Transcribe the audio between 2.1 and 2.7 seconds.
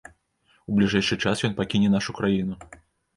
краіну.